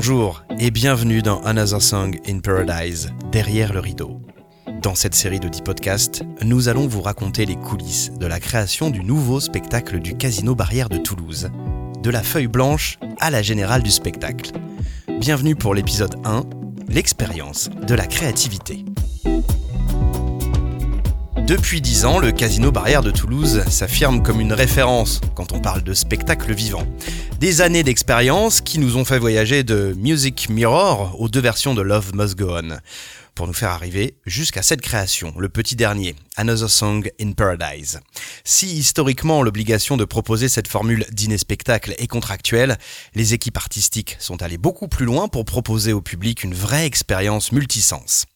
[0.00, 4.22] Bonjour et bienvenue dans Another Song in Paradise, derrière le rideau.
[4.80, 8.90] Dans cette série de 10 podcasts, nous allons vous raconter les coulisses de la création
[8.90, 11.50] du nouveau spectacle du Casino Barrière de Toulouse,
[12.00, 14.52] de la feuille blanche à la générale du spectacle.
[15.18, 16.44] Bienvenue pour l'épisode 1,
[16.88, 18.84] l'expérience de la créativité.
[21.48, 25.82] Depuis 10 ans, le Casino Barrière de Toulouse s'affirme comme une référence quand on parle
[25.82, 26.86] de spectacle vivant.
[27.38, 31.82] Des années d'expérience qui nous ont fait voyager de Music Mirror aux deux versions de
[31.82, 32.78] Love Must Go On,
[33.36, 38.00] pour nous faire arriver jusqu'à cette création, le petit dernier, Another Song in Paradise.
[38.42, 42.76] Si historiquement l'obligation de proposer cette formule dîner-spectacle est contractuelle,
[43.14, 47.52] les équipes artistiques sont allées beaucoup plus loin pour proposer au public une vraie expérience
[47.52, 48.26] multisens.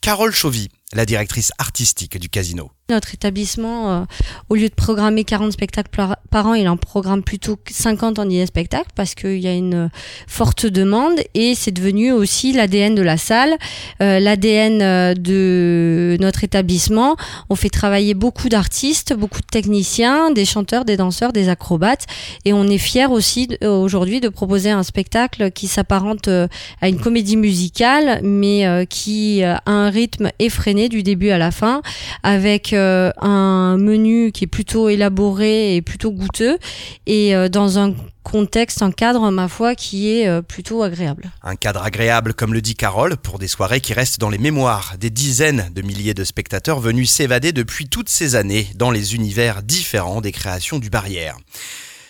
[0.00, 2.70] Carole Chauvy, la directrice artistique du casino.
[2.88, 4.04] Notre établissement, euh,
[4.48, 8.46] au lieu de programmer 40 spectacles par, an, il en programme plutôt 50 en dîner
[8.46, 9.90] spectacle parce qu'il y a une
[10.26, 13.56] forte demande et c'est devenu aussi l'ADN de la salle,
[14.02, 17.16] euh, l'ADN euh, de notre établissement.
[17.48, 22.06] On fait travailler beaucoup d'artistes, beaucoup de techniciens, des chanteurs, des danseurs, des acrobates
[22.44, 27.36] et on est fiers aussi aujourd'hui de proposer un spectacle qui s'apparente à une comédie
[27.36, 31.82] musicale mais qui a un rythme effréné du début à la fin
[32.22, 36.12] avec euh, un menu qui est plutôt élaboré et plutôt
[37.06, 41.30] et euh, dans un contexte, un cadre, ma foi, qui est euh, plutôt agréable.
[41.42, 44.94] Un cadre agréable, comme le dit Carole, pour des soirées qui restent dans les mémoires
[44.98, 49.62] des dizaines de milliers de spectateurs venus s'évader depuis toutes ces années dans les univers
[49.62, 51.36] différents des créations du Barrière.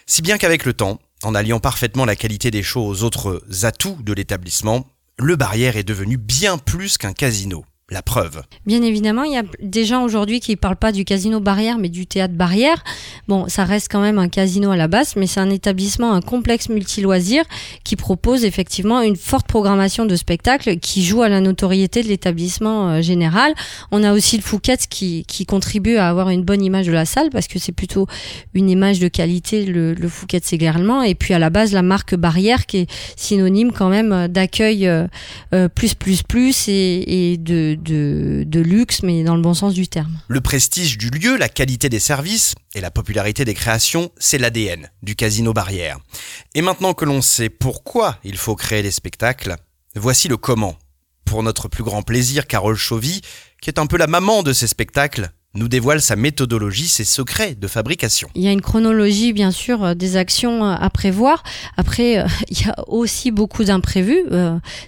[0.07, 3.99] Si bien qu'avec le temps, en alliant parfaitement la qualité des shows aux autres atouts
[4.03, 4.87] de l'établissement,
[5.19, 8.43] le Barrière est devenu bien plus qu'un casino la preuve.
[8.67, 11.79] Bien évidemment, il y a des gens aujourd'hui qui ne parlent pas du casino barrière,
[11.79, 12.85] mais du théâtre barrière.
[13.27, 16.21] Bon, ça reste quand même un casino à la base, mais c'est un établissement, un
[16.21, 17.45] complexe multi-loisirs
[17.83, 22.91] qui propose effectivement une forte programmation de spectacles qui joue à la notoriété de l'établissement
[22.91, 23.55] euh, général.
[23.91, 27.05] On a aussi le Fouquet's qui, qui contribue à avoir une bonne image de la
[27.05, 28.07] salle parce que c'est plutôt
[28.55, 31.03] une image de qualité, le, le Fouquet's également.
[31.03, 35.09] Et puis à la base, la marque barrière qui est synonyme quand même d'accueil euh,
[35.55, 40.21] euh, plus, plus, plus et de de, luxe, mais dans le bon sens du terme.
[40.29, 44.91] Le prestige du lieu, la qualité des services et la popularité des créations, c'est l'ADN
[45.03, 45.99] du Casino Barrière.
[46.55, 49.57] Et maintenant que l'on sait pourquoi il faut créer les spectacles,
[49.95, 50.77] voici le comment.
[51.25, 53.21] Pour notre plus grand plaisir, Carole Chauvy,
[53.61, 57.57] qui est un peu la maman de ces spectacles, nous dévoile sa méthodologie, ses secrets
[57.57, 58.29] de fabrication.
[58.37, 61.43] Il y a une chronologie, bien sûr, euh, des actions euh, à prévoir.
[61.77, 64.21] Après, euh, il y a aussi beaucoup d'imprévus.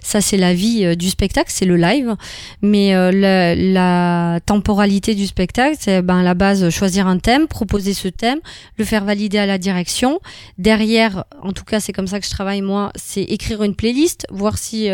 [0.01, 2.15] ça, c'est la vie du spectacle, c'est le live.
[2.61, 8.07] Mais la, temporalité du spectacle, c'est ben, à la base choisir un thème, proposer ce
[8.07, 8.39] thème,
[8.77, 10.19] le faire valider à la direction.
[10.57, 14.25] Derrière, en tout cas, c'est comme ça que je travaille moi, c'est écrire une playlist,
[14.31, 14.89] voir si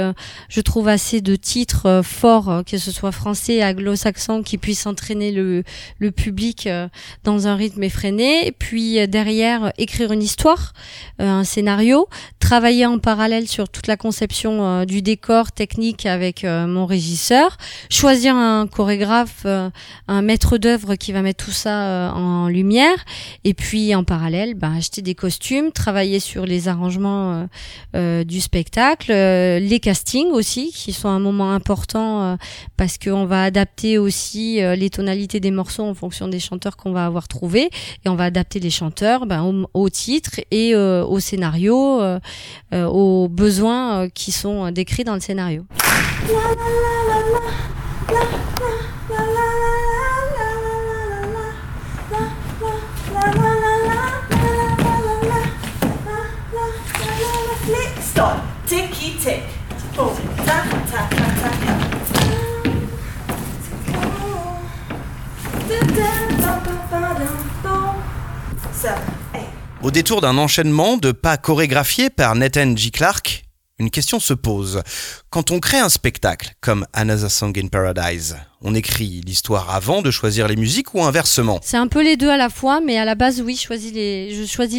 [0.50, 5.59] je trouve assez de titres forts, que ce soit français, anglo-saxon, qui puissent entraîner le
[6.00, 6.88] le, public euh,
[7.24, 10.74] dans un rythme effréné, puis euh, derrière écrire une histoire,
[11.22, 12.08] euh, un scénario,
[12.40, 17.58] travailler en parallèle sur toute la conception du décor technique avec mon régisseur,
[17.90, 23.06] choisir un chorégraphe, un maître d'œuvre qui va mettre tout ça en lumière,
[23.44, 27.48] et puis en parallèle, bah, acheter des costumes, travailler sur les arrangements
[27.94, 32.38] du spectacle, les castings aussi, qui sont un moment important
[32.78, 37.06] parce qu'on va adapter aussi les tonalités des morceaux en fonction des chanteurs qu'on va
[37.06, 37.70] avoir trouvés
[38.06, 42.20] et on va adapter les chanteurs ben, au, titre et euh, au scénario, euh,
[42.74, 45.66] euh, aux besoins qui sont décrits dans le scénario.
[69.82, 72.92] Au détour d'un enchaînement de pas chorégraphiés par Nathan G.
[72.92, 73.46] Clark,
[73.80, 74.82] une question se pose.
[75.30, 80.12] Quand on crée un spectacle comme Another Song in Paradise, on écrit l'histoire avant de
[80.12, 81.60] choisir les musiques ou inversement?
[81.64, 83.94] C'est un peu les deux à la fois, mais à la base, oui, je choisis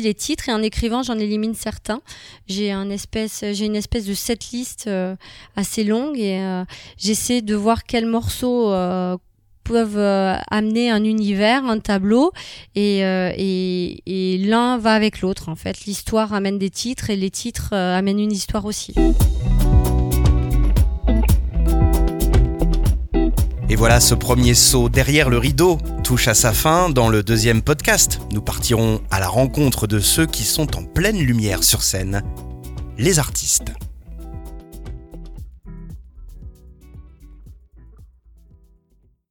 [0.04, 2.02] les, titres et en écrivant, j'en élimine certains.
[2.46, 5.16] J'ai une espèce de setlist euh,
[5.56, 6.64] assez longue et euh,
[6.98, 9.16] j'essaie de voir quels morceaux euh,
[9.64, 12.32] peuvent euh, amener un univers, un tableau,
[12.76, 15.84] euh, et, et, l'un va avec l'autre en fait.
[15.86, 18.94] L'histoire amène des titres et les titres euh, amènent une histoire aussi.
[23.68, 27.62] Et voilà, ce premier saut derrière le rideau touche à sa fin dans le deuxième
[27.62, 28.20] podcast.
[28.32, 32.24] Nous partirons à la rencontre de ceux qui sont en pleine lumière sur scène,
[32.98, 33.72] les artistes.